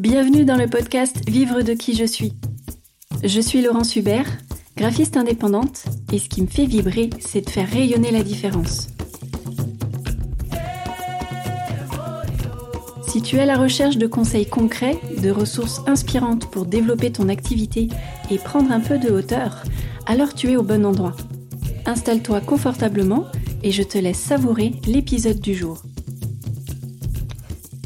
[0.00, 2.32] Bienvenue dans le podcast Vivre de qui je suis.
[3.22, 4.38] Je suis Laurence Hubert,
[4.74, 8.88] graphiste indépendante, et ce qui me fait vibrer, c'est de faire rayonner la différence.
[13.08, 17.28] Si tu es à la recherche de conseils concrets, de ressources inspirantes pour développer ton
[17.28, 17.88] activité
[18.30, 19.64] et prendre un peu de hauteur,
[20.06, 21.14] alors tu es au bon endroit.
[21.84, 23.26] Installe-toi confortablement
[23.62, 25.82] et je te laisse savourer l'épisode du jour.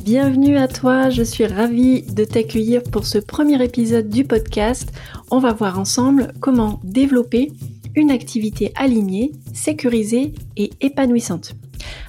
[0.04, 4.92] Bienvenue à toi, je suis ravie de t'accueillir pour ce premier épisode du podcast.
[5.30, 7.52] On va voir ensemble comment développer
[7.96, 11.54] une activité alignée, sécurisée et épanouissante.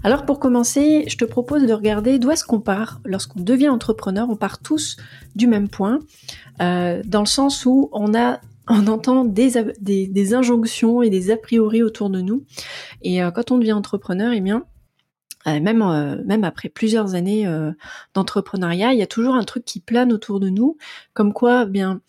[0.03, 4.27] Alors pour commencer, je te propose de regarder d'où est-ce qu'on part lorsqu'on devient entrepreneur.
[4.29, 4.97] On part tous
[5.37, 5.99] du même point,
[6.61, 11.81] euh, dans le sens où on a on entend des, injonctions et des a priori
[11.81, 12.43] autour de nous.
[13.03, 14.65] Et euh, quand on devient entrepreneur, eh bien,
[15.45, 17.71] même, euh, même après plusieurs années euh,
[18.13, 20.77] d'entrepreneuriat, il y a toujours un truc qui plane autour de nous,
[21.13, 22.01] comme quoi, bien,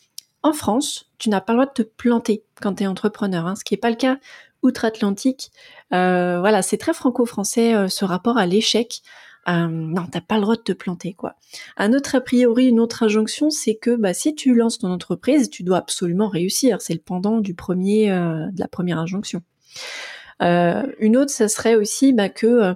[0.42, 3.56] en France, tu n'as pas le droit de te planter quand tu es entrepreneur, hein,
[3.56, 4.18] ce qui n'est pas le cas
[4.62, 5.50] outre-Atlantique.
[5.90, 9.02] voilà, c'est très franco-français ce rapport à l'échec.
[9.48, 11.36] Euh, non, t'as pas le droit de te planter, quoi.
[11.76, 15.50] Un autre a priori, une autre injonction, c'est que bah, si tu lances ton entreprise,
[15.50, 16.80] tu dois absolument réussir.
[16.80, 19.42] C'est le pendant du premier, de la première injonction.
[20.40, 22.74] une autre, ça serait aussi bah, que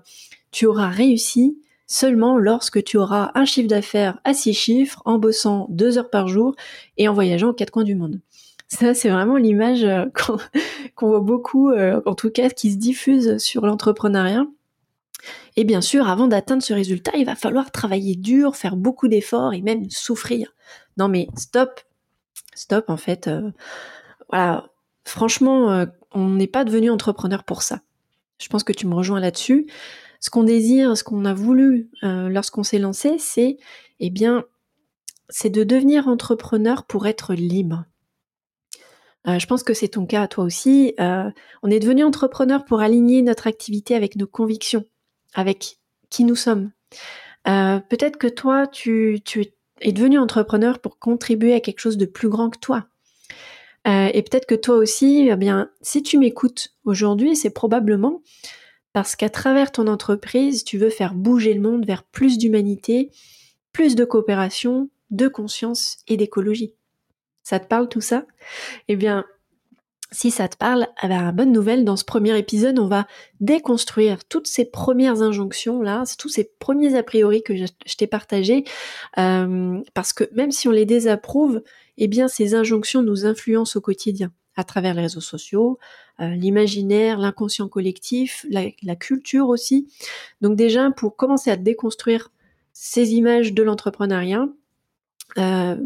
[0.50, 1.58] tu auras réussi
[1.90, 6.28] seulement lorsque tu auras un chiffre d'affaires à six chiffres, en bossant deux heures par
[6.28, 6.54] jour
[6.96, 8.20] et en voyageant aux quatre coins du monde.
[8.68, 10.06] Ça, c'est vraiment l'image euh,
[10.94, 14.46] qu'on voit beaucoup, euh, en tout cas, qui se diffuse sur l'entrepreneuriat.
[15.56, 19.52] Et bien sûr, avant d'atteindre ce résultat, il va falloir travailler dur, faire beaucoup d'efforts
[19.52, 20.54] et même souffrir.
[20.96, 21.80] Non mais stop,
[22.54, 23.26] stop en fait.
[23.26, 23.50] Euh,
[24.28, 24.70] voilà,
[25.04, 27.80] franchement, on n'est pas devenu entrepreneur pour ça.
[28.38, 29.66] Je pense que tu me rejoins là-dessus
[30.20, 33.56] ce qu'on désire, ce qu'on a voulu euh, lorsqu'on s'est lancé, c'est,
[33.98, 34.44] eh bien,
[35.30, 37.84] c'est de devenir entrepreneur pour être libre.
[39.26, 40.94] Euh, je pense que c'est ton cas toi aussi.
[41.00, 41.30] Euh,
[41.62, 44.84] on est devenu entrepreneur pour aligner notre activité avec nos convictions,
[45.34, 45.78] avec
[46.10, 46.70] qui nous sommes.
[47.44, 49.46] Peut-être que toi, tu, tu,
[49.80, 52.86] es devenu entrepreneur pour contribuer à quelque chose de plus grand que toi.
[53.86, 58.22] et peut-être que toi aussi, eh bien, si tu m'écoutes aujourd'hui, c'est probablement
[58.92, 63.10] parce qu'à travers ton entreprise, tu veux faire bouger le monde vers plus d'humanité,
[63.72, 66.74] plus de coopération, de conscience et d'écologie.
[67.42, 68.26] Ça te parle tout ça?
[68.88, 69.24] Eh bien,
[70.12, 73.06] si ça te parle, eh ben, bonne nouvelle, dans ce premier épisode, on va
[73.38, 78.64] déconstruire toutes ces premières injonctions là, tous ces premiers a priori que je, t'ai partagés,
[79.18, 81.62] euh, parce que même si on les désapprouve,
[81.96, 85.78] eh bien ces injonctions nous influencent au quotidien à travers les réseaux sociaux,
[86.20, 89.88] euh, l'imaginaire, l'inconscient collectif, la, culture aussi.
[90.40, 92.30] Donc déjà, pour commencer à déconstruire
[92.72, 94.48] ces images de l'entrepreneuriat,
[95.38, 95.76] euh,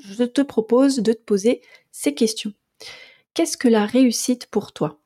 [0.00, 2.52] je te propose de te poser ces questions.
[3.34, 4.98] Qu'est-ce que la réussite pour toi?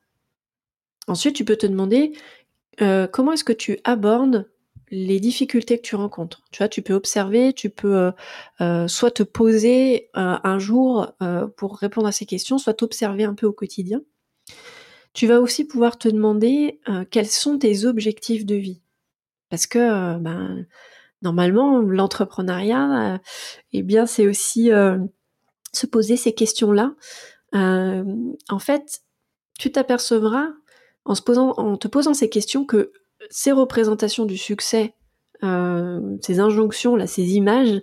[1.07, 2.13] Ensuite, tu peux te demander
[2.81, 4.49] euh, comment est-ce que tu abordes
[4.93, 6.43] les difficultés que tu rencontres.
[6.51, 8.11] Tu vois, tu peux observer, tu peux euh,
[8.61, 11.11] euh, soit te poser euh, un jour
[11.57, 14.01] pour répondre à ces questions, soit t'observer un peu au quotidien.
[15.13, 16.79] Tu vas aussi pouvoir te demander
[17.11, 18.81] quels sont tes objectifs de vie.
[19.49, 20.65] Parce que ben,
[21.21, 23.19] normalement, l'entrepreneuriat,
[23.73, 24.71] eh bien, c'est aussi
[25.71, 26.95] se poser ces questions-là.
[27.53, 29.03] en fait,
[29.59, 30.47] tu t'apercevras
[31.05, 32.91] en, en te posant ces questions que
[33.33, 34.93] ces représentations du succès,
[35.43, 37.81] euh, ces injonctions, là, ces images,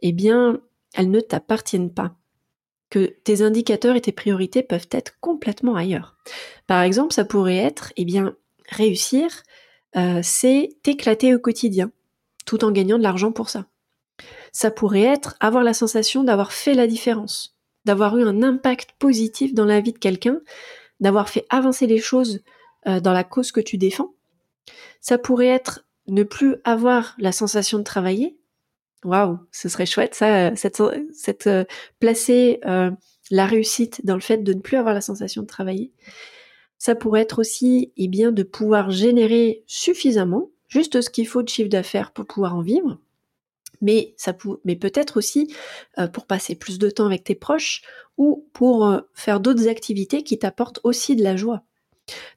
[0.00, 0.60] eh bien,
[0.94, 2.16] elles ne t'appartiennent pas.
[2.88, 6.16] Que tes indicateurs et tes priorités peuvent être complètement ailleurs.
[6.66, 8.34] Par exemple, ça pourrait être, eh bien,
[8.70, 9.42] réussir,
[9.94, 11.92] euh, c'est t'éclater au quotidien,
[12.46, 13.66] tout en gagnant de l'argent pour ça.
[14.52, 19.52] Ça pourrait être avoir la sensation d'avoir fait la différence, d'avoir eu un impact positif
[19.52, 20.40] dans la vie de quelqu'un,
[20.98, 22.40] d'avoir fait avancer les choses
[22.86, 24.14] euh, dans la cause que tu défends,
[25.00, 28.38] ça pourrait être ne plus avoir la sensation de travailler.
[29.04, 30.82] Waouh, ce serait chouette, ça, cette,
[31.12, 31.64] cette euh,
[32.00, 32.90] placer euh,
[33.30, 35.92] la réussite dans le fait de ne plus avoir la sensation de travailler.
[36.78, 41.48] Ça pourrait être aussi, eh bien, de pouvoir générer suffisamment, juste ce qu'il faut de
[41.48, 42.98] chiffre d'affaires pour pouvoir en vivre.
[43.80, 45.54] Mais ça mais peut-être aussi
[45.98, 47.82] euh, pour passer plus de temps avec tes proches
[48.16, 51.62] ou pour faire d'autres activités qui t'apportent aussi de la joie.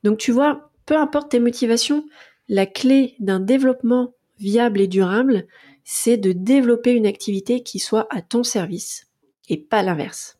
[0.03, 2.03] Donc tu vois, peu importe tes motivations,
[2.49, 5.47] la clé d'un développement viable et durable,
[5.85, 9.07] c'est de développer une activité qui soit à ton service
[9.47, 10.37] et pas l'inverse.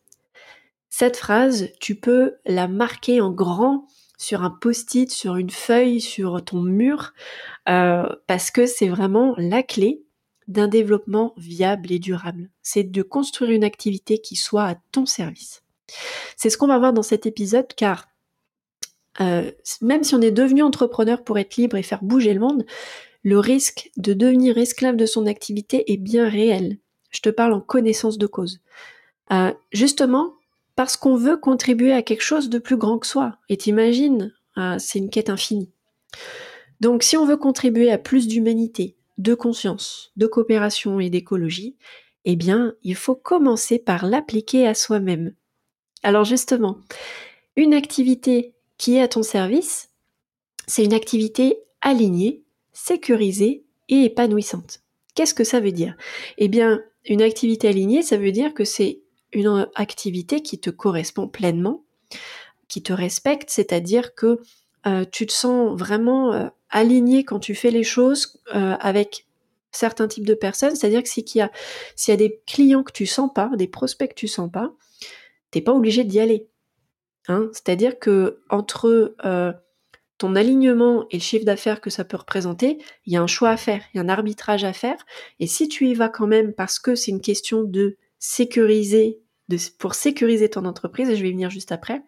[0.90, 3.86] Cette phrase, tu peux la marquer en grand
[4.18, 7.14] sur un post-it, sur une feuille, sur ton mur,
[7.70, 10.02] euh, parce que c'est vraiment la clé
[10.48, 12.50] d'un développement viable et durable.
[12.60, 15.62] C'est de construire une activité qui soit à ton service.
[16.36, 18.11] C'est ce qu'on va voir dans cet épisode car
[19.20, 19.50] euh,
[19.80, 22.64] même si on est devenu entrepreneur pour être libre et faire bouger le monde,
[23.22, 26.78] le risque de devenir esclave de son activité est bien réel.
[27.10, 28.60] Je te parle en connaissance de cause.
[29.32, 30.34] Euh, justement,
[30.74, 33.36] parce qu'on veut contribuer à quelque chose de plus grand que soi.
[33.48, 35.70] Et t'imagines, euh, c'est une quête infinie.
[36.80, 41.76] Donc si on veut contribuer à plus d'humanité, de conscience, de coopération et d'écologie,
[42.24, 45.34] eh bien, il faut commencer par l'appliquer à soi-même.
[46.02, 46.78] Alors justement,
[47.56, 49.90] une activité qui est à ton service,
[50.66, 52.42] c'est une activité alignée,
[52.72, 54.80] sécurisée et épanouissante.
[55.14, 55.94] Qu'est-ce que ça veut dire?
[56.36, 59.02] Eh bien, une activité alignée, ça veut dire que c'est
[59.32, 61.84] une activité qui te correspond pleinement,
[62.66, 64.40] qui te respecte, c'est-à-dire que
[64.88, 69.28] euh, tu te sens vraiment euh, aligné quand tu fais les choses euh, avec
[69.70, 71.52] certains types de personnes, c'est-à-dire que s'il y, a,
[72.08, 74.72] y a des clients que tu sens pas, des prospects que tu sens pas,
[75.52, 76.48] t'es pas obligé d'y aller.
[77.28, 79.14] Hein c'est-à-dire que entre
[80.22, 83.50] ton alignement et le chiffre d'affaires que ça peut représenter, il y a un choix
[83.50, 85.04] à faire, il y a un arbitrage à faire.
[85.40, 89.56] Et si tu y vas quand même parce que c'est une question de sécuriser, de,
[89.80, 92.04] pour sécuriser ton entreprise, et je vais venir juste après,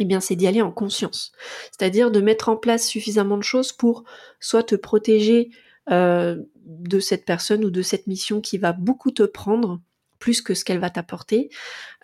[0.00, 1.32] eh bien c'est d'y aller en conscience.
[1.70, 4.04] C'est-à-dire de mettre en place suffisamment de choses pour
[4.38, 5.48] soit te protéger
[5.90, 6.36] euh,
[6.66, 9.80] de cette personne ou de cette mission qui va beaucoup te prendre,
[10.18, 11.48] plus que ce qu'elle va t'apporter,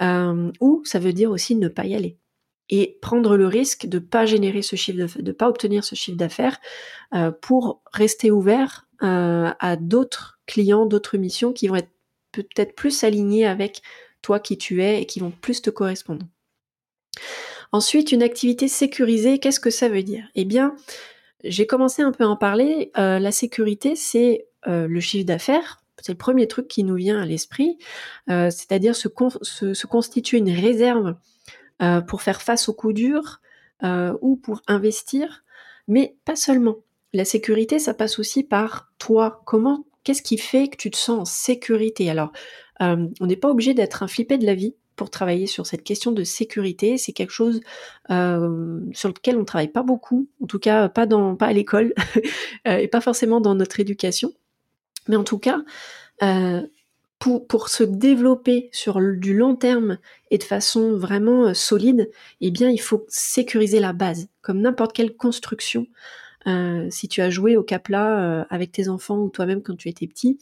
[0.01, 2.17] euh, ou ça veut dire aussi ne pas y aller
[2.73, 6.59] et prendre le risque de pas générer ce chiffre de, pas obtenir ce chiffre d'affaires
[7.15, 11.91] euh, pour rester ouvert à d'autres clients, d'autres missions qui vont être
[12.31, 13.83] peut-être plus alignées avec
[14.23, 16.25] toi qui tu es et qui vont plus te correspondre.
[17.73, 20.25] Ensuite, une activité sécurisée, qu'est-ce que ça veut dire?
[20.35, 20.77] Eh bien,
[21.43, 22.93] j'ai commencé un peu à en parler.
[22.99, 25.83] Euh, la sécurité, c'est euh, le chiffre d'affaires.
[26.01, 27.79] C'est le premier truc qui nous vient à l'esprit,
[28.29, 29.07] euh, c'est-à-dire se,
[29.87, 31.15] constituer une réserve
[32.07, 33.41] pour faire face aux coups durs
[34.21, 35.45] ou pour investir,
[35.89, 36.77] mais pas seulement.
[37.13, 39.43] La sécurité, ça passe aussi par toi.
[39.45, 42.09] Comment, qu'est-ce qui fait que tu te sens en sécurité?
[42.11, 42.33] Alors,
[42.81, 46.13] on n'est pas obligé d'être un flippé de la vie pour travailler sur cette question
[46.13, 46.99] de sécurité.
[46.99, 47.61] C'est quelque chose
[48.11, 51.95] euh, sur lequel on travaille pas beaucoup, en tout cas pas dans pas à l'école
[52.69, 54.33] euh, et pas forcément dans notre éducation.
[55.09, 55.63] Mais en tout cas,
[56.23, 56.63] euh,
[57.49, 59.99] pour, se développer sur du long terme
[60.31, 62.11] et de façon vraiment solide,
[62.41, 65.87] eh bien, il faut sécuriser la base, comme n'importe quelle construction.
[66.91, 70.39] si tu as joué au capla avec tes enfants ou toi-même quand tu étais petit,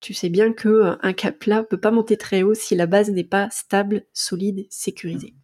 [0.00, 2.86] tu sais bien que euh, un cap là peut pas monter très haut si la
[2.86, 5.34] base n'est pas stable, solide, sécurisée.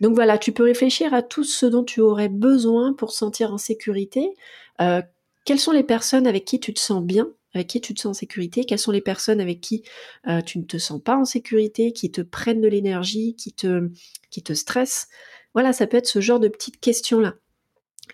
[0.00, 3.58] Donc voilà, tu peux réfléchir à tout ce dont tu aurais besoin pour sentir en
[3.58, 4.34] sécurité.
[4.80, 5.02] Euh,
[5.44, 8.10] quelles sont les personnes avec qui tu te sens bien, avec qui tu te sens
[8.10, 9.82] en sécurité Quelles sont les personnes avec qui
[10.28, 13.90] euh, tu ne te sens pas en sécurité, qui te prennent de l'énergie, qui te,
[14.30, 15.08] qui te stressent
[15.54, 17.34] Voilà, ça peut être ce genre de petites questions-là.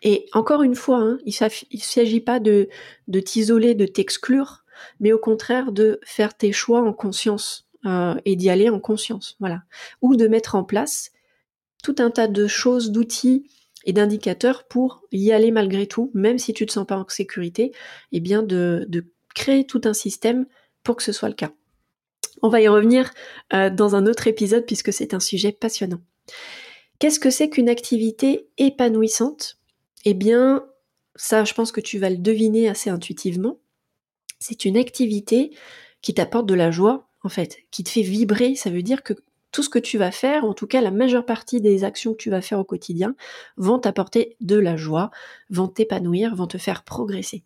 [0.02, 2.68] Et encore une fois, hein, il ne s'agit pas de,
[3.08, 4.64] de t'isoler, de t'exclure,
[5.00, 9.36] mais au contraire de faire tes choix en conscience euh, et d'y aller en conscience,
[9.40, 9.62] voilà.
[10.02, 11.12] Ou de mettre en place
[11.82, 13.48] tout un tas de choses, d'outils
[13.84, 17.08] et d'indicateurs pour y aller malgré tout, même si tu ne te sens pas en
[17.08, 17.72] sécurité, et
[18.12, 18.86] eh bien de,
[19.36, 20.46] créer tout un système
[20.82, 21.52] pour que ce soit le cas.
[22.42, 23.12] On va y revenir
[23.52, 26.00] euh, dans un autre épisode puisque c'est un sujet passionnant.
[26.98, 29.58] Qu'est-ce que c'est qu'une activité épanouissante?
[30.04, 30.66] Eh bien,
[31.14, 33.58] ça, je pense que tu vas le deviner assez intuitivement
[34.38, 35.50] c'est une activité
[36.02, 38.54] qui t'apporte de la joie, en fait, qui te fait vibrer.
[38.54, 39.14] Ça veut dire que
[39.52, 42.18] tout ce que tu vas faire, en tout cas la majeure partie des actions que
[42.18, 43.14] tu vas faire au quotidien,
[43.56, 45.10] vont t'apporter de la joie,
[45.50, 47.44] vont t'épanouir, vont te faire progresser.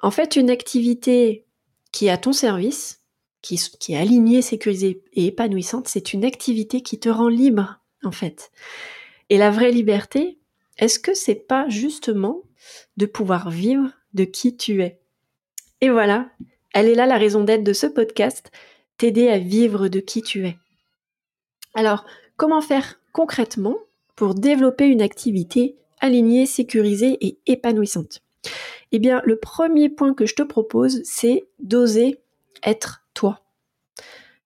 [0.00, 1.46] En fait, une activité
[1.92, 3.02] qui est à ton service,
[3.42, 8.50] qui, est alignée, sécurisée et épanouissante, c'est une activité qui te rend libre, en fait.
[9.30, 10.38] Et la vraie liberté,
[10.76, 12.42] est-ce que c'est pas justement
[12.96, 15.00] de pouvoir vivre de qui tu es?
[15.80, 16.30] Et voilà,
[16.74, 18.50] elle est là la raison d'être de ce podcast,
[18.96, 20.56] t'aider à vivre de qui tu es.
[21.74, 22.04] Alors,
[22.36, 23.76] comment faire concrètement
[24.16, 28.22] pour développer une activité alignée, sécurisée et épanouissante?
[28.92, 32.20] Eh bien, le premier point que je te propose, c'est d'oser
[32.62, 33.42] être toi.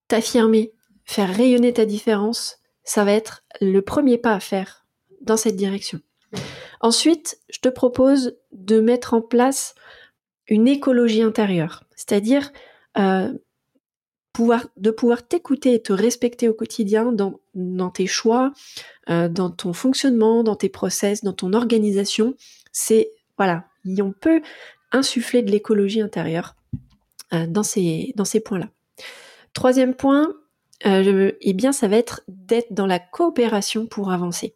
[0.09, 0.73] T'affirmer,
[1.05, 4.85] faire rayonner ta différence, ça va être le premier pas à faire
[5.21, 6.01] dans cette direction.
[6.81, 9.75] Ensuite, je te propose de mettre en place
[10.49, 12.53] une écologie intérieure, c'est-à-dire
[12.99, 13.33] euh,
[14.33, 18.53] pouvoir, de pouvoir t'écouter et te respecter au quotidien dans, tes choix,
[19.09, 22.35] euh, dans ton fonctionnement, dans tes process, dans ton organisation.
[22.73, 24.43] C'est voilà, on peut
[24.93, 26.55] insuffler de l'écologie intérieure
[27.33, 28.13] euh, dans ces,
[28.45, 28.69] points-là.
[29.55, 30.35] Troisième point,
[30.87, 34.55] euh, eh bien, ça va être d'être dans la coopération pour avancer.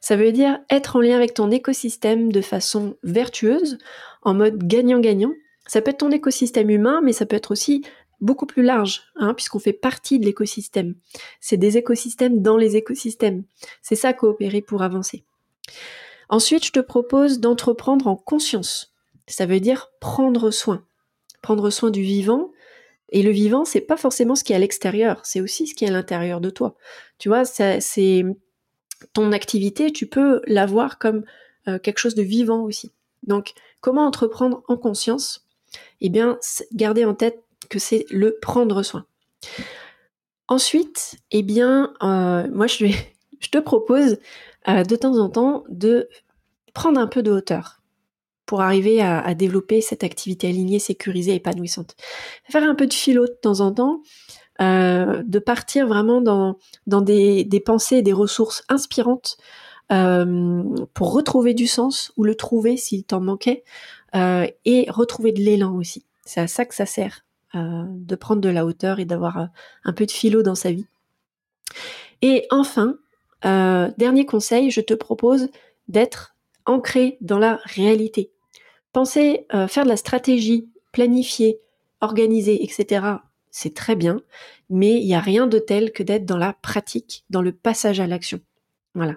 [0.00, 3.78] Ça veut dire être en lien avec ton écosystème de façon vertueuse,
[4.22, 5.32] en mode gagnant-gagnant.
[5.66, 7.84] Ça peut être ton écosystème humain, mais ça peut être aussi
[8.20, 10.94] beaucoup plus large, hein, puisqu'on fait partie de l'écosystème.
[11.40, 13.44] C'est des écosystèmes dans les écosystèmes.
[13.82, 15.24] C'est ça coopérer pour avancer.
[16.28, 18.94] Ensuite, je te propose d'entreprendre en conscience.
[19.26, 20.84] Ça veut dire prendre soin.
[21.42, 22.50] Prendre soin du vivant.
[23.10, 25.84] Et le vivant, c'est pas forcément ce qui est à l'extérieur, c'est aussi ce qui
[25.84, 26.74] est à l'intérieur de toi.
[27.18, 28.24] Tu vois, c'est
[29.12, 31.24] ton activité, tu peux la voir comme
[31.68, 32.92] euh, quelque chose de vivant aussi.
[33.22, 35.46] Donc, comment entreprendre en conscience?
[36.00, 36.38] Eh bien,
[36.72, 39.06] garder en tête que c'est le prendre soin.
[40.48, 42.86] Ensuite, eh bien, euh, moi, je,
[43.40, 44.18] je, te propose
[44.68, 46.08] euh, de temps en temps de
[46.74, 47.80] prendre un peu de hauteur
[48.44, 51.96] pour arriver à, développer cette activité alignée, sécurisée, épanouissante.
[52.48, 54.02] Faire un peu de philo de temps en temps,
[54.60, 56.56] euh, de partir vraiment dans,
[56.86, 59.36] des, des pensées, des ressources inspirantes
[59.88, 63.64] pour retrouver du sens ou le trouver s'il t'en manquait
[64.14, 66.06] et retrouver de l'élan aussi.
[66.24, 67.26] C'est à ça que ça sert.
[67.56, 69.46] Euh, de prendre de la hauteur et d'avoir euh,
[69.84, 70.86] un peu de philo dans sa vie.
[72.20, 72.96] Et enfin,
[73.44, 75.48] euh, dernier conseil, je te propose
[75.88, 78.32] d'être ancré dans la réalité.
[78.92, 81.60] Penser, faire de la stratégie, planifier,
[82.00, 83.06] organiser, etc.
[83.50, 84.20] C'est très bien,
[84.68, 88.00] mais il n'y a rien de tel que d'être dans la pratique, dans le passage
[88.00, 88.40] à l'action.
[88.94, 89.16] Voilà.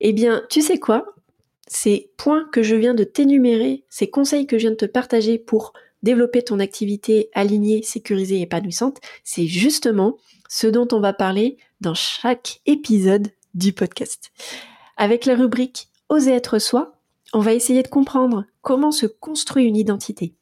[0.00, 1.14] Eh bien, tu sais quoi?
[1.68, 5.38] Ces points que je viens de t'énumérer, ces conseils que je viens de te partager
[5.38, 10.16] pour développer ton activité alignée, sécurisée et épanouissante, c'est justement
[10.48, 14.32] ce dont on va parler dans chaque épisode du podcast.
[14.96, 16.98] Avec la rubrique Oser être soi,
[17.32, 20.34] on va essayer de comprendre comment se construit une identité,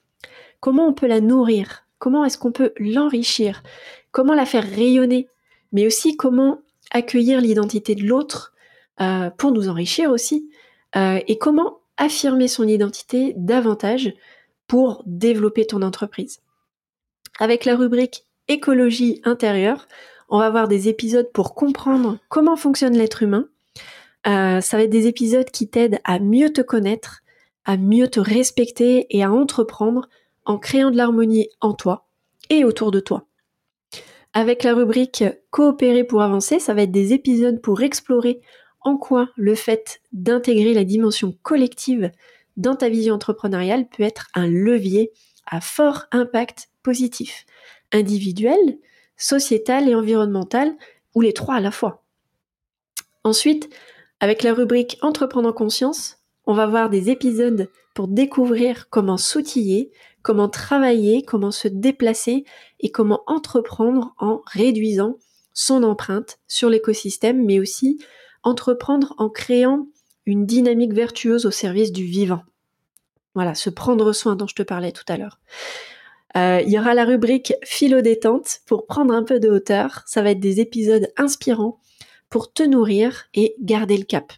[0.59, 3.63] comment on peut la nourrir, comment est-ce qu'on peut l'enrichir,
[4.11, 5.29] comment la faire rayonner,
[5.73, 8.53] mais aussi comment accueillir l'identité de l'autre
[9.01, 10.51] euh, pour nous enrichir aussi,
[10.97, 14.13] euh, et comment affirmer son identité davantage
[14.71, 16.39] pour développer ton entreprise.
[17.41, 19.89] Avec la rubrique écologie intérieure,
[20.29, 23.49] on va avoir des épisodes pour comprendre comment fonctionne l'être humain.
[24.29, 27.23] Euh, ça va être des épisodes qui t'aident à mieux te connaître,
[27.65, 30.09] à mieux te respecter et à entreprendre
[30.45, 32.07] en créant de l'harmonie en toi
[32.49, 33.27] et autour de toi.
[34.35, 38.41] Avec la rubrique coopérer pour avancer, ça va être des épisodes pour explorer
[38.83, 42.13] en quoi le fait d'intégrer la dimension collective
[42.61, 45.13] dans ta vision entrepreneuriale peut être un levier
[45.47, 47.47] à fort impact positif,
[47.93, 48.79] individuel,
[49.17, 50.77] sociétal et environnemental,
[51.15, 52.05] ou les trois à la fois.
[53.25, 53.69] Ensuite,
[54.21, 59.91] avec la rubrique Entreprendre en conscience, on va voir des épisodes pour découvrir comment s'outiller,
[60.23, 62.45] comment travailler, comment se déplacer
[62.79, 65.17] et comment entreprendre en réduisant
[65.53, 67.99] son empreinte sur l'écosystème, mais aussi
[68.43, 69.87] entreprendre en créant
[70.27, 72.43] une dynamique vertueuse au service du vivant.
[73.35, 75.39] Voilà, se prendre soin dont je te parlais tout à l'heure.
[76.37, 80.03] Euh, il y aura la rubrique philo détente pour prendre un peu de hauteur.
[80.07, 81.81] Ça va être des épisodes inspirants
[82.29, 84.33] pour te nourrir et garder le cap.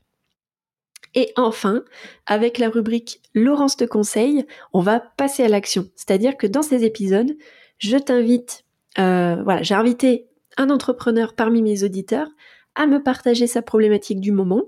[1.14, 1.84] Et enfin,
[2.26, 5.86] avec la rubrique Laurence te conseille, on va passer à l'action.
[5.94, 7.36] C'est-à-dire que dans ces épisodes,
[7.76, 8.64] je t'invite,
[8.98, 12.28] euh, voilà, j'ai invité un entrepreneur parmi mes auditeurs
[12.74, 14.62] à me partager sa problématique du moment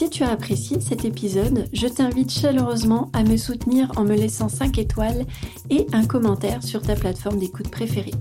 [0.00, 4.48] Si tu as apprécié cet épisode, je t'invite chaleureusement à me soutenir en me laissant
[4.48, 5.26] 5 étoiles
[5.68, 8.14] et un commentaire sur ta plateforme d'écoute préférée.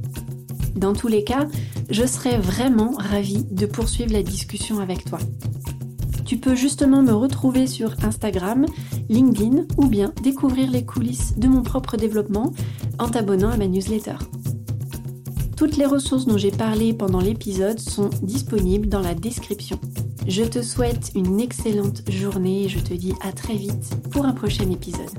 [0.76, 1.48] Dans tous les cas,
[1.90, 5.20] je serais vraiment ravie de poursuivre la discussion avec toi.
[6.26, 8.66] Tu peux justement me retrouver sur Instagram,
[9.08, 12.52] LinkedIn ou bien découvrir les coulisses de mon propre développement
[13.00, 14.18] en t'abonnant à ma newsletter.
[15.56, 19.80] Toutes les ressources dont j'ai parlé pendant l'épisode sont disponibles dans la description.
[20.30, 24.34] Je te souhaite une excellente journée et je te dis à très vite pour un
[24.34, 25.10] prochain épisode.